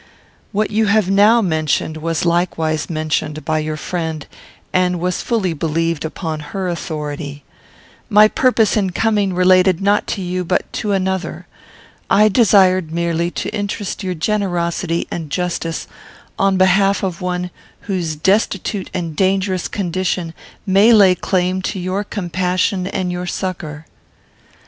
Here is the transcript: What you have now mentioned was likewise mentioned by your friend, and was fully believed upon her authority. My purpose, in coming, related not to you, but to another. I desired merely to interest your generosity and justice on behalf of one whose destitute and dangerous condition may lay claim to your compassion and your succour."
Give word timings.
What 0.51 0.71
you 0.71 0.87
have 0.87 1.11
now 1.11 1.43
mentioned 1.43 1.97
was 1.97 2.25
likewise 2.25 2.89
mentioned 2.89 3.45
by 3.45 3.59
your 3.59 3.77
friend, 3.77 4.25
and 4.73 4.99
was 4.99 5.21
fully 5.21 5.53
believed 5.53 6.03
upon 6.03 6.39
her 6.39 6.67
authority. 6.67 7.43
My 8.09 8.27
purpose, 8.27 8.75
in 8.75 8.93
coming, 8.93 9.31
related 9.35 9.79
not 9.79 10.07
to 10.07 10.21
you, 10.23 10.43
but 10.43 10.65
to 10.73 10.91
another. 10.91 11.45
I 12.09 12.29
desired 12.29 12.91
merely 12.91 13.29
to 13.29 13.53
interest 13.53 14.01
your 14.03 14.15
generosity 14.15 15.07
and 15.11 15.29
justice 15.29 15.85
on 16.39 16.57
behalf 16.57 17.03
of 17.03 17.21
one 17.21 17.51
whose 17.81 18.15
destitute 18.15 18.89
and 18.95 19.15
dangerous 19.15 19.67
condition 19.67 20.33
may 20.65 20.93
lay 20.93 21.13
claim 21.13 21.61
to 21.69 21.77
your 21.79 22.03
compassion 22.03 22.87
and 22.87 23.11
your 23.11 23.27
succour." 23.27 23.85